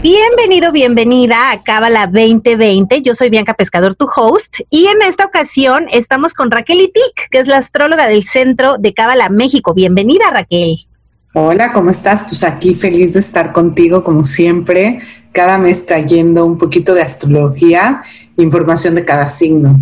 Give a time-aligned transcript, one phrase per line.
[0.00, 3.02] Bienvenido, bienvenida a Cábala 2020.
[3.02, 7.38] Yo soy Bianca Pescador, tu host, y en esta ocasión estamos con Raquel Itik, que
[7.40, 9.74] es la astróloga del Centro de Cábala México.
[9.74, 10.76] Bienvenida, Raquel.
[11.34, 12.22] Hola, ¿cómo estás?
[12.22, 15.00] Pues aquí feliz de estar contigo, como siempre,
[15.32, 18.00] cada mes trayendo un poquito de astrología,
[18.36, 19.80] información de cada signo.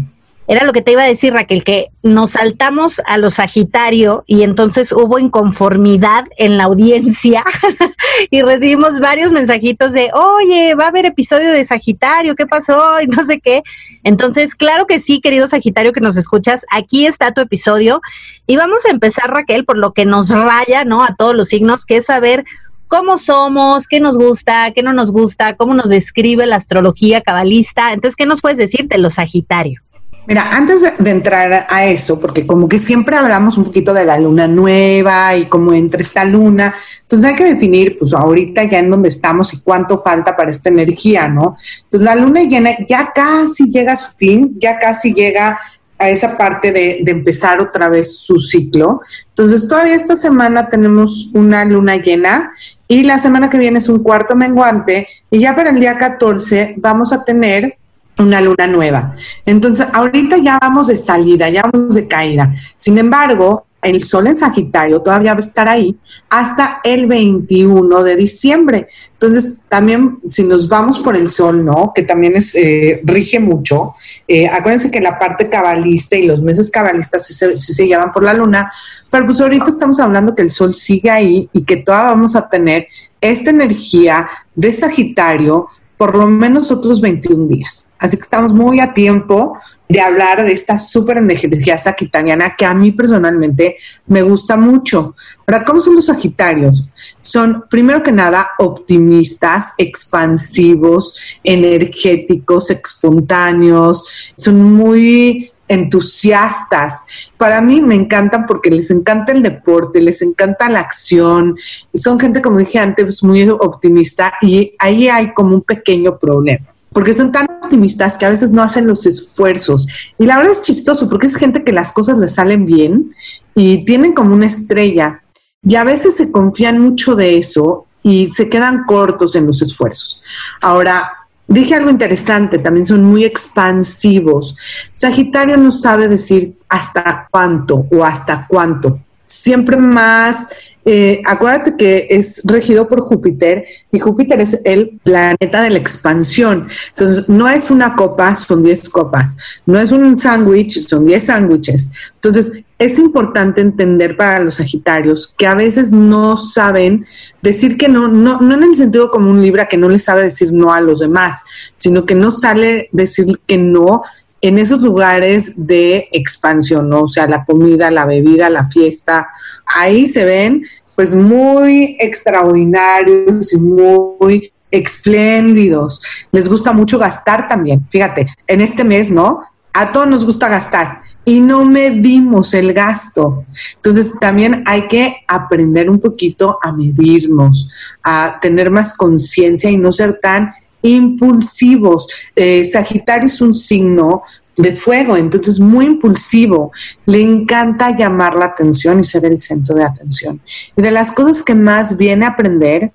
[0.48, 4.42] Era lo que te iba a decir, Raquel, que nos saltamos a los Sagitario y
[4.42, 7.42] entonces hubo inconformidad en la audiencia
[8.30, 13.01] y recibimos varios mensajitos de, oye, va a haber episodio de Sagitario, ¿qué pasó?
[13.02, 13.62] Y no sé qué.
[14.04, 18.01] Entonces, claro que sí, querido Sagitario que nos escuchas, aquí está tu episodio
[18.46, 21.02] y vamos a empezar, Raquel, por lo que nos raya, ¿no?
[21.02, 22.45] A todos los signos, que es saber
[22.88, 27.92] cómo somos, qué nos gusta, qué no nos gusta, cómo nos describe la astrología cabalista.
[27.92, 29.82] Entonces, ¿qué nos puedes decir de los Sagitario?
[30.27, 34.19] Mira, antes de, entrar a eso, porque como que siempre hablamos un poquito de la
[34.19, 38.91] luna nueva y cómo entra esta luna, entonces hay que definir, pues ahorita ya en
[38.91, 41.57] dónde estamos y cuánto falta para esta energía, ¿no?
[41.85, 45.60] Entonces la luna llena ya casi llega a su fin, ya casi llega
[45.99, 49.02] a esa parte de, de empezar otra vez su ciclo.
[49.29, 52.52] Entonces todavía esta semana tenemos una luna llena
[52.88, 56.74] y la semana que viene es un cuarto menguante y ya para el día 14
[56.79, 57.79] vamos a tener
[58.18, 59.14] una luna nueva.
[59.45, 62.54] Entonces, ahorita ya vamos de salida, ya vamos de caída.
[62.76, 65.97] Sin embargo, el sol en Sagitario todavía va a estar ahí
[66.28, 68.88] hasta el 21 de diciembre.
[69.12, 71.92] Entonces, también si nos vamos por el sol, ¿no?
[71.94, 73.92] Que también es, eh, rige mucho.
[74.26, 78.12] Eh, acuérdense que la parte cabalista y los meses cabalistas sí se, sí se llevan
[78.12, 78.72] por la luna,
[79.10, 82.48] pero pues ahorita estamos hablando que el sol sigue ahí y que todavía vamos a
[82.48, 82.88] tener
[83.20, 87.86] esta energía de Sagitario por lo menos otros 21 días.
[87.98, 89.58] Así que estamos muy a tiempo
[89.88, 95.14] de hablar de esta súper energía sagitariana que a mí personalmente me gusta mucho.
[95.46, 96.88] Ahora, ¿cómo son los sagitarios?
[97.20, 107.31] Son, primero que nada, optimistas, expansivos, energéticos, espontáneos, son muy entusiastas.
[107.37, 111.56] Para mí me encantan porque les encanta el deporte, les encanta la acción.
[111.94, 116.66] Son gente, como dije antes, muy optimista y ahí hay como un pequeño problema.
[116.93, 119.87] Porque son tan optimistas que a veces no hacen los esfuerzos.
[120.19, 123.15] Y la verdad es chistoso porque es gente que las cosas les salen bien
[123.54, 125.22] y tienen como una estrella.
[125.62, 130.22] Y a veces se confían mucho de eso y se quedan cortos en los esfuerzos.
[130.60, 131.10] Ahora,
[131.48, 134.56] Dije algo interesante, también son muy expansivos.
[134.92, 138.98] Sagitario no sabe decir hasta cuánto o hasta cuánto.
[139.26, 140.48] Siempre más,
[140.88, 146.69] eh, acuérdate que es regido por Júpiter y Júpiter es el planeta de la expansión.
[146.91, 149.36] Entonces, no es una copa, son 10 copas.
[149.66, 151.91] No es un sándwich, son 10 sándwiches.
[152.14, 157.04] Entonces, es importante entender para los Sagitarios que a veces no saben
[157.42, 160.22] decir que no, no, no en el sentido como un Libra que no le sabe
[160.22, 164.03] decir no a los demás, sino que no sale decir que no
[164.41, 167.02] en esos lugares de expansión, ¿no?
[167.02, 169.28] O sea, la comida, la bebida, la fiesta,
[169.66, 170.64] ahí se ven
[170.94, 176.00] pues muy extraordinarios y muy espléndidos.
[176.32, 177.86] Les gusta mucho gastar también.
[177.91, 179.41] Fíjate, en este mes, ¿no?
[179.72, 183.44] A todos nos gusta gastar y no medimos el gasto.
[183.74, 189.92] Entonces también hay que aprender un poquito a medirnos, a tener más conciencia y no
[189.92, 190.54] ser tan
[190.91, 192.08] impulsivos.
[192.34, 194.22] Eh, Sagitario es un signo
[194.56, 196.72] de fuego, entonces muy impulsivo,
[197.04, 200.41] le encanta llamar la atención y ser el centro de atención.
[200.76, 202.92] Y de las cosas que más viene a aprender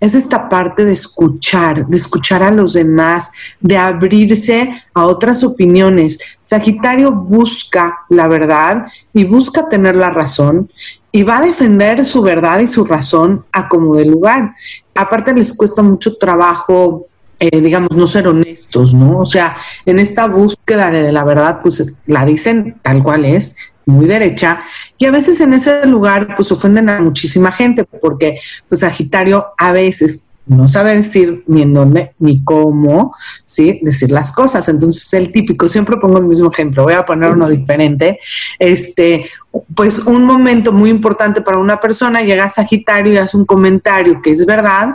[0.00, 3.30] es esta parte de escuchar, de escuchar a los demás,
[3.60, 6.38] de abrirse a otras opiniones.
[6.42, 10.70] Sagitario busca la verdad y busca tener la razón
[11.12, 14.54] y va a defender su verdad y su razón a como de lugar.
[14.94, 17.06] Aparte les cuesta mucho trabajo
[17.44, 19.18] eh, digamos, no ser honestos, ¿no?
[19.18, 24.06] O sea, en esta búsqueda de la verdad, pues la dicen tal cual es, muy
[24.06, 24.60] derecha,
[24.96, 29.72] y a veces en ese lugar pues ofenden a muchísima gente, porque pues Sagitario a
[29.72, 33.80] veces no sabe decir ni en dónde ni cómo, ¿sí?
[33.82, 34.68] Decir las cosas.
[34.68, 38.18] Entonces, el típico, siempre pongo el mismo ejemplo, voy a poner uno diferente.
[38.58, 39.24] Este,
[39.74, 44.20] pues un momento muy importante para una persona, llega a Sagitario y hace un comentario
[44.20, 44.88] que es verdad,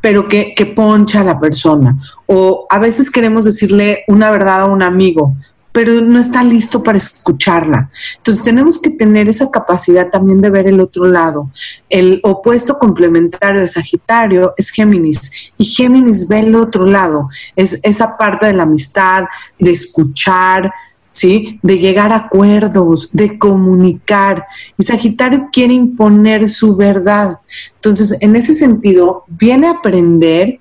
[0.00, 1.96] pero que, que poncha a la persona.
[2.26, 5.36] O a veces queremos decirle una verdad a un amigo,
[5.72, 7.90] pero no está listo para escucharla.
[8.16, 11.50] Entonces tenemos que tener esa capacidad también de ver el otro lado.
[11.88, 18.16] El opuesto complementario de Sagitario es Géminis y Géminis ve el otro lado, es esa
[18.16, 19.24] parte de la amistad,
[19.58, 20.72] de escuchar,
[21.10, 21.58] ¿sí?
[21.62, 24.46] De llegar a acuerdos, de comunicar.
[24.78, 27.38] Y Sagitario quiere imponer su verdad.
[27.76, 30.60] Entonces, en ese sentido, viene a aprender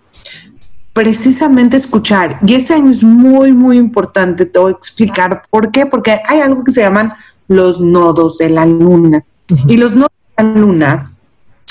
[1.00, 2.40] precisamente escuchar.
[2.46, 6.42] Y este año es muy, muy importante, te voy a explicar por qué, porque hay
[6.42, 7.14] algo que se llaman
[7.48, 9.24] los nodos de la luna.
[9.66, 11.12] Y los nodos de la luna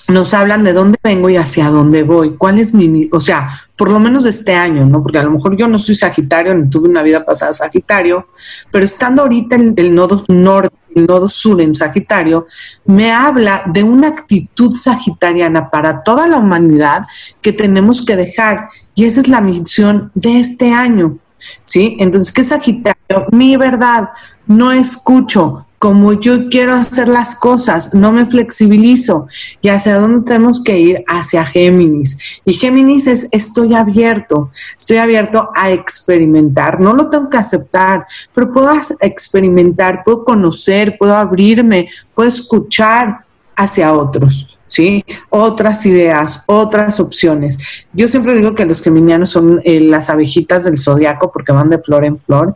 [0.09, 3.91] nos hablan de dónde vengo y hacia dónde voy, cuál es mi, o sea, por
[3.91, 5.03] lo menos este año, ¿no?
[5.03, 8.29] Porque a lo mejor yo no soy Sagitario, ni tuve una vida pasada Sagitario,
[8.71, 12.47] pero estando ahorita en el nodo norte, el nodo sur en Sagitario,
[12.87, 17.07] me habla de una actitud sagitariana para toda la humanidad
[17.43, 18.71] que tenemos que dejar.
[18.95, 21.19] Y esa es la misión de este año,
[21.63, 21.97] ¿sí?
[22.01, 23.27] Entonces, ¿qué Sagitario?
[23.31, 24.09] Mi verdad,
[24.47, 29.29] no escucho, como yo quiero hacer las cosas, no me flexibilizo.
[29.63, 31.05] ¿Y hacia dónde tenemos que ir?
[31.07, 32.41] Hacia Géminis.
[32.45, 36.81] Y Géminis es estoy abierto, estoy abierto a experimentar.
[36.81, 38.71] No lo tengo que aceptar, pero puedo
[39.01, 43.25] experimentar, puedo conocer, puedo abrirme, puedo escuchar
[43.57, 44.58] hacia otros.
[44.69, 45.05] ¿Sí?
[45.31, 47.59] Otras ideas, otras opciones.
[47.93, 51.79] Yo siempre digo que los geminianos son eh, las abejitas del zodiaco porque van de
[51.79, 52.55] flor en flor.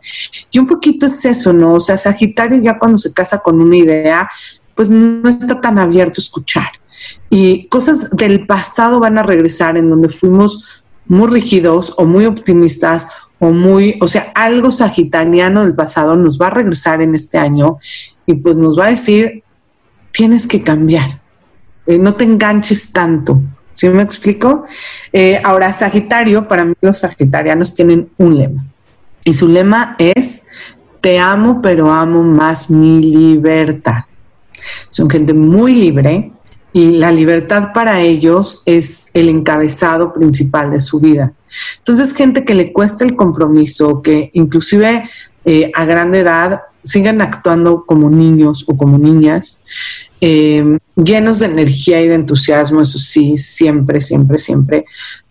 [0.51, 1.73] Y un poquito es eso, ¿no?
[1.73, 4.29] O sea, Sagitario ya cuando se casa con una idea,
[4.75, 6.67] pues no está tan abierto a escuchar.
[7.29, 13.07] Y cosas del pasado van a regresar en donde fuimos muy rígidos o muy optimistas
[13.39, 17.77] o muy, o sea, algo sagitariano del pasado nos va a regresar en este año
[18.25, 19.43] y pues nos va a decir,
[20.11, 21.22] tienes que cambiar
[21.85, 23.41] eh, no te enganches tanto.
[23.73, 24.65] ¿Sí me explico?
[25.11, 28.65] Eh, ahora, Sagitario, para mí los sagitarianos tienen un lema.
[29.25, 30.43] Y su lema es,
[31.01, 34.03] te amo, pero amo más mi libertad.
[34.89, 36.31] Son gente muy libre
[36.71, 41.33] y la libertad para ellos es el encabezado principal de su vida.
[41.79, 45.03] Entonces, gente que le cuesta el compromiso, que inclusive
[45.45, 49.61] eh, a grande edad siguen actuando como niños o como niñas,
[50.21, 54.85] eh, llenos de energía y de entusiasmo, eso sí, siempre, siempre, siempre,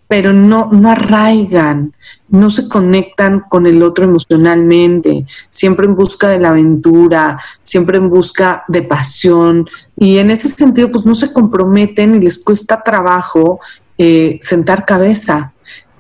[0.09, 1.95] pero no, no arraigan,
[2.29, 8.11] no se conectan con el otro emocionalmente, siempre en busca de la aventura, siempre en
[8.11, 9.67] busca de pasión,
[9.97, 13.61] y en ese sentido, pues no se comprometen y les cuesta trabajo
[13.97, 15.53] eh, sentar cabeza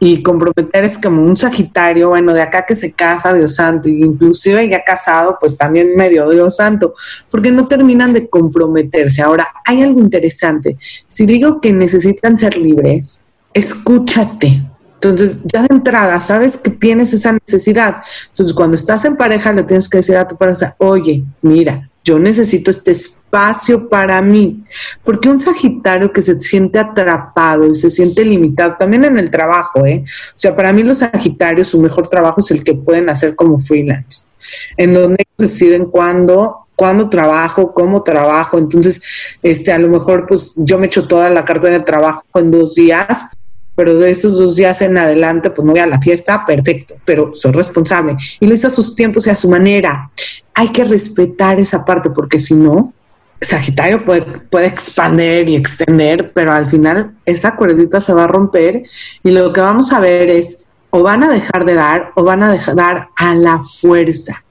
[0.04, 4.68] y comprometer es como un Sagitario, bueno, de acá que se casa Dios santo, inclusive
[4.68, 6.94] ya casado, pues también medio Dios santo,
[7.30, 9.22] porque no terminan de comprometerse.
[9.22, 10.76] Ahora, hay algo interesante.
[11.06, 13.22] Si digo que necesitan ser libres,
[13.54, 14.64] escúchate.
[14.94, 17.98] Entonces, ya de entrada, sabes que tienes esa necesidad.
[18.30, 22.18] Entonces, cuando estás en pareja, le tienes que decir a tu pareja, oye, mira, yo
[22.18, 24.64] necesito este espacio para mí,
[25.04, 29.86] porque un Sagitario que se siente atrapado y se siente limitado, también en el trabajo,
[29.86, 30.04] ¿eh?
[30.04, 33.60] O sea, para mí los Sagitarios, su mejor trabajo es el que pueden hacer como
[33.60, 34.26] freelance,
[34.76, 38.58] en donde deciden cuándo, cuándo trabajo, cómo trabajo.
[38.58, 42.50] Entonces, este, a lo mejor, pues yo me echo toda la carta de trabajo en
[42.50, 43.30] dos días,
[43.74, 47.32] pero de esos dos días en adelante, pues no voy a la fiesta, perfecto, pero
[47.34, 48.16] soy responsable.
[48.40, 50.10] Y lo hizo a sus tiempos y a su manera
[50.54, 52.92] hay que respetar esa parte porque si no,
[53.40, 58.84] Sagitario puede, puede expandir y extender, pero al final esa cuerdita se va a romper
[59.22, 62.42] y lo que vamos a ver es o van a dejar de dar o van
[62.42, 64.44] a dejar dar a la fuerza.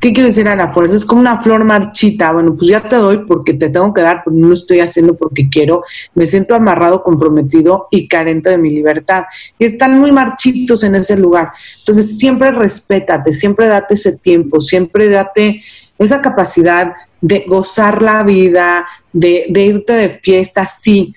[0.00, 0.96] ¿Qué quiero decir a la fuerza?
[0.96, 2.32] Es como una flor marchita.
[2.32, 5.14] Bueno, pues ya te doy porque te tengo que dar, pero no lo estoy haciendo
[5.16, 5.82] porque quiero.
[6.14, 9.24] Me siento amarrado, comprometido y carente de mi libertad.
[9.58, 11.52] Y están muy marchitos en ese lugar.
[11.80, 15.62] Entonces, siempre respétate, siempre date ese tiempo, siempre date
[15.98, 21.14] esa capacidad de gozar la vida, de, de irte de fiesta, sí,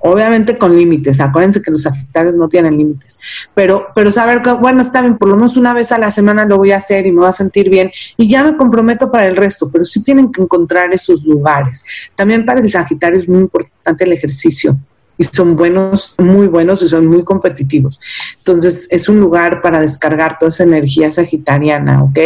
[0.00, 3.18] obviamente con límites, acuérdense que los sagitarios no tienen límites,
[3.54, 6.44] pero, pero saber que, bueno, está bien, por lo menos una vez a la semana
[6.44, 9.26] lo voy a hacer y me voy a sentir bien y ya me comprometo para
[9.26, 12.10] el resto, pero sí tienen que encontrar esos lugares.
[12.14, 14.78] También para el sagitario es muy importante el ejercicio
[15.18, 18.00] y son buenos, muy buenos y son muy competitivos.
[18.38, 22.18] Entonces es un lugar para descargar toda esa energía sagitariana, ¿ok?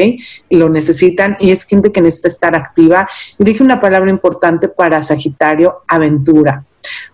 [0.51, 3.09] Y lo necesitan y es gente que necesita estar activa.
[3.39, 6.65] Y dije una palabra importante para Sagitario, aventura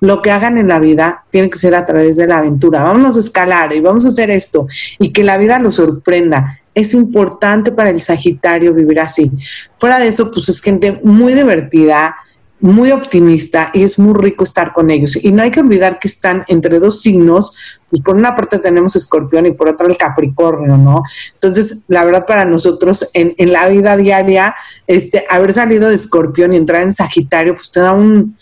[0.00, 2.82] lo que hagan en la vida tiene que ser a través de la aventura.
[2.82, 4.66] Vamos a escalar y vamos a hacer esto
[4.98, 6.60] y que la vida lo sorprenda.
[6.74, 9.30] Es importante para el Sagitario vivir así.
[9.78, 12.14] Fuera de eso, pues es gente muy divertida,
[12.60, 15.16] muy optimista y es muy rico estar con ellos.
[15.22, 18.96] Y no hay que olvidar que están entre dos signos, pues por una parte tenemos
[18.96, 21.02] escorpión y por otra el capricornio, ¿no?
[21.34, 24.54] Entonces, la verdad para nosotros en, en la vida diaria,
[24.86, 28.36] este, haber salido de escorpión y entrar en Sagitario, pues te da un,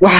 [0.00, 0.10] wow,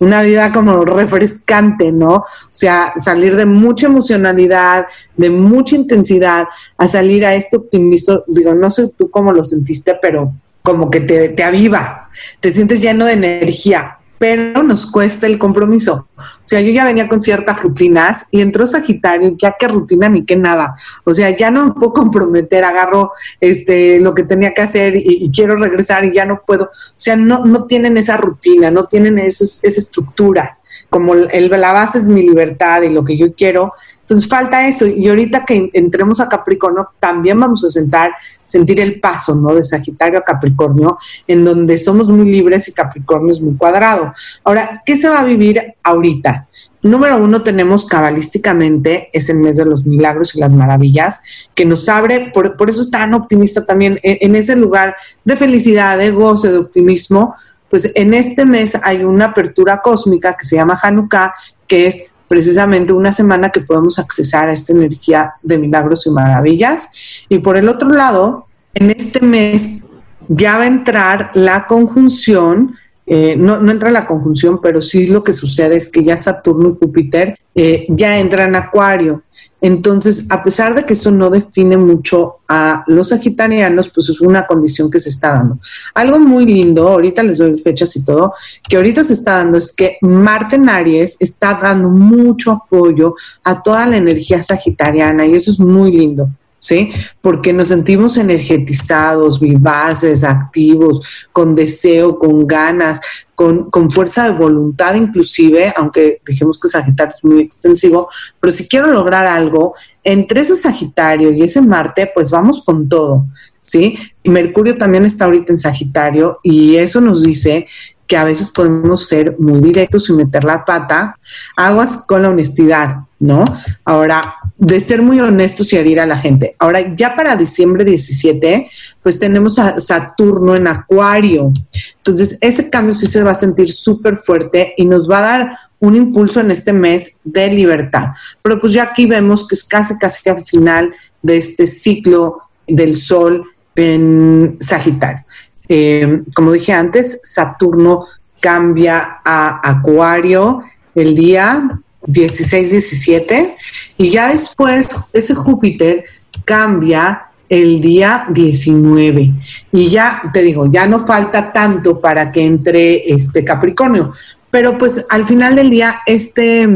[0.00, 2.14] una vida como refrescante, ¿no?
[2.16, 4.86] O sea, salir de mucha emocionalidad,
[5.16, 6.46] de mucha intensidad,
[6.76, 10.32] a salir a este optimismo, digo, no sé tú cómo lo sentiste, pero
[10.62, 12.08] como que te, te aviva,
[12.40, 16.08] te sientes lleno de energía, pero nos cuesta el compromiso.
[16.16, 20.24] O sea, yo ya venía con ciertas rutinas y entró Sagitario, ya qué rutina ni
[20.24, 20.74] qué nada.
[21.04, 25.56] O sea, ya no puedo comprometer, agarro este lo que tenía que hacer y, quiero
[25.56, 26.64] regresar y ya no puedo.
[26.64, 30.56] O sea, no, no tienen esa rutina, no tienen esa estructura
[30.94, 33.72] como el, la base es mi libertad y lo que yo quiero.
[34.02, 34.86] Entonces falta eso.
[34.86, 38.12] Y ahorita que entremos a Capricornio, también vamos a sentar,
[38.54, 39.52] sentir el paso, ¿no?
[39.52, 40.96] De Sagitario a Capricornio,
[41.26, 44.12] en donde somos muy libres y Capricornio es muy cuadrado.
[44.44, 46.46] Ahora, ¿qué se va a vivir ahorita?
[46.82, 51.88] Número uno, tenemos cabalísticamente, es el mes de los milagros y las maravillas, que nos
[51.88, 54.94] abre, por, eso es tan optimista también, en, en ese lugar
[55.24, 57.34] de felicidad, de goce, de optimismo,
[57.68, 61.34] pues en este mes hay una apertura cósmica que se llama Hanukkah,
[61.66, 67.24] que es precisamente una semana que podemos accesar a esta energía de milagros y maravillas.
[67.28, 69.78] Y por el otro lado, en este mes
[70.26, 72.74] ya va a entrar la conjunción
[73.06, 76.70] eh, no, no, entra la conjunción, pero sí lo que sucede es que ya Saturno
[76.70, 79.22] y Júpiter eh, ya entran en Acuario.
[79.60, 84.46] Entonces, a pesar de que esto no define mucho a los sagitarianos, pues es una
[84.46, 85.58] condición que se está dando.
[85.94, 88.32] Algo muy lindo, ahorita les doy fechas y todo,
[88.66, 93.62] que ahorita se está dando es que Marte en Aries está dando mucho apoyo a
[93.62, 96.28] toda la energía sagitariana y eso es muy lindo.
[96.64, 96.90] ¿Sí?
[97.20, 103.00] Porque nos sentimos energetizados, vivaces, activos, con deseo, con ganas,
[103.34, 108.08] con, fuerza de voluntad inclusive, aunque dijimos que Sagitario es muy extensivo,
[108.40, 113.26] pero si quiero lograr algo, entre ese Sagitario y ese Marte, pues vamos con todo,
[113.60, 113.98] ¿sí?
[114.22, 117.66] Y Mercurio también está ahorita en Sagitario y eso nos dice
[118.06, 121.14] que a veces podemos ser muy directos y meter la pata,
[121.56, 123.44] aguas con la honestidad, ¿no?
[123.84, 126.54] Ahora, de ser muy honestos y herir a la gente.
[126.58, 128.68] Ahora, ya para diciembre 17,
[129.02, 131.52] pues tenemos a Saturno en Acuario.
[131.96, 135.58] Entonces, ese cambio sí se va a sentir súper fuerte y nos va a dar
[135.80, 138.08] un impulso en este mes de libertad.
[138.42, 142.94] Pero pues ya aquí vemos que es casi, casi al final de este ciclo del
[142.94, 143.44] Sol
[143.76, 145.24] en Sagitario.
[145.68, 148.06] Eh, como dije antes, Saturno
[148.40, 150.62] cambia a Acuario
[150.94, 153.54] el día 16-17
[153.98, 156.04] y ya después ese Júpiter
[156.44, 159.32] cambia el día 19
[159.72, 164.12] y ya te digo, ya no falta tanto para que entre este Capricornio,
[164.50, 166.68] pero pues al final del día este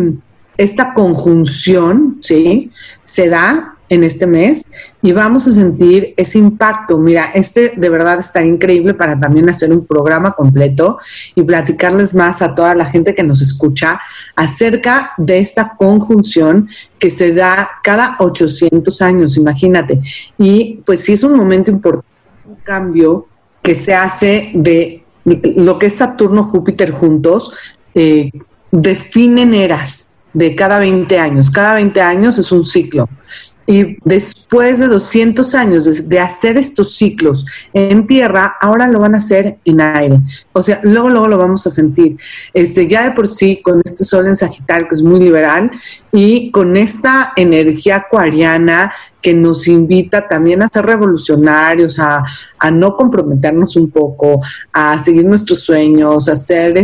[0.56, 2.72] esta conjunción, ¿sí?
[3.04, 4.64] Se da en este mes
[5.02, 6.98] y vamos a sentir ese impacto.
[6.98, 10.98] Mira, este de verdad está increíble para también hacer un programa completo
[11.34, 14.00] y platicarles más a toda la gente que nos escucha
[14.36, 16.68] acerca de esta conjunción
[16.98, 20.00] que se da cada 800 años, imagínate.
[20.38, 22.08] Y pues sí es un momento importante,
[22.46, 23.26] un cambio
[23.62, 28.30] que se hace de lo que es Saturno, Júpiter juntos, eh,
[28.70, 31.50] definen eras de cada 20 años.
[31.50, 33.08] Cada 20 años es un ciclo.
[33.66, 37.44] Y después de 200 años de, hacer estos ciclos
[37.74, 40.20] en tierra, ahora lo van a hacer en aire.
[40.52, 42.16] O sea, luego, luego lo vamos a sentir.
[42.54, 45.70] Este, ya de por sí, con este sol en Sagitario, que es muy liberal,
[46.12, 52.24] y con esta energía acuariana que nos invita también a ser revolucionarios, a,
[52.58, 54.40] a no comprometernos un poco,
[54.72, 56.78] a seguir nuestros sueños, a hacer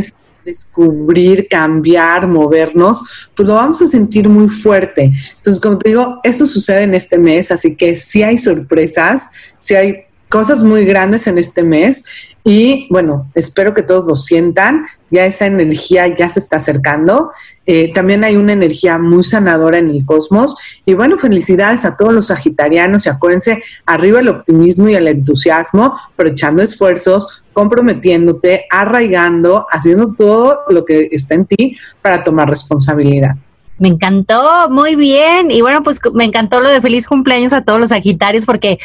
[0.45, 5.13] descubrir, cambiar, movernos, pues lo vamos a sentir muy fuerte.
[5.37, 9.75] Entonces, como te digo, eso sucede en este mes, así que si hay sorpresas, si
[9.75, 12.05] hay cosas muy grandes en este mes
[12.43, 17.31] y bueno, espero que todos lo sientan, ya esa energía ya se está acercando,
[17.67, 22.13] eh, también hay una energía muy sanadora en el cosmos y bueno, felicidades a todos
[22.13, 29.67] los sagitarianos y acuérdense, arriba el optimismo y el entusiasmo, pero echando esfuerzos, comprometiéndote, arraigando,
[29.71, 33.37] haciendo todo lo que está en ti para tomar responsabilidad.
[33.79, 35.51] Me encantó, muy bien.
[35.51, 38.79] Y bueno, pues me encantó lo de feliz cumpleaños a todos los Sagitarios, porque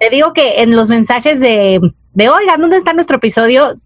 [0.00, 1.80] te digo que en los mensajes de,
[2.14, 3.76] de oiga, ¿dónde está nuestro episodio?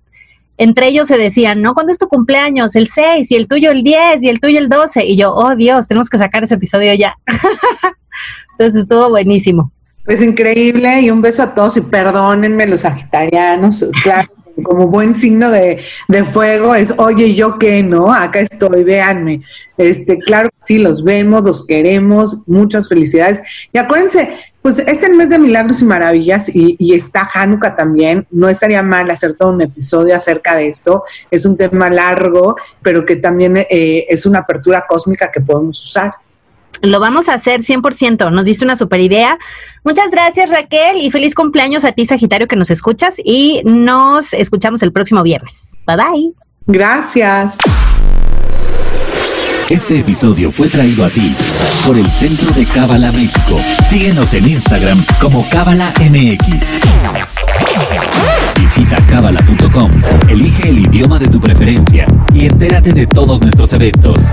[0.59, 1.73] Entre ellos se decían, ¿no?
[1.73, 2.77] ¿Cuándo es tu cumpleaños?
[2.77, 5.07] El 6 y el tuyo el 10 y el tuyo el 12.
[5.07, 7.17] Y yo, oh Dios, tenemos que sacar ese episodio ya.
[8.53, 9.73] Entonces estuvo buenísimo.
[10.05, 15.51] Pues increíble y un beso a todos y perdónenme los sagitarianos, claro como buen signo
[15.51, 17.83] de, de, fuego es, oye, ¿yo qué?
[17.83, 18.13] ¿No?
[18.13, 19.43] Acá estoy, véanme.
[19.77, 23.69] Este, claro sí, los vemos, los queremos, muchas felicidades.
[23.73, 28.49] Y acuérdense, pues este mes de milagros y maravillas y, y, está Hanukkah también, no
[28.49, 31.05] estaría mal hacer todo un episodio acerca de esto.
[31.31, 36.13] Es un tema largo, pero que también eh, es una apertura cósmica que podemos usar.
[36.83, 38.31] Lo vamos a hacer 100%.
[38.31, 39.39] Nos diste una super idea.
[39.85, 43.17] Muchas gracias, Raquel, y feliz cumpleaños a ti, Sagitario, que nos escuchas.
[43.25, 45.63] Y nos escuchamos el próximo viernes.
[45.87, 46.33] Bye bye.
[46.67, 47.59] Gracias.
[49.71, 51.35] Este episodio fue traído a ti
[51.87, 53.61] por el Centro de Cábala México.
[53.87, 56.65] Síguenos en Instagram como Cábala MX.
[58.59, 59.91] Visita cábala.com,
[60.29, 64.25] elige el idioma de tu preferencia y entérate de todos nuestros eventos.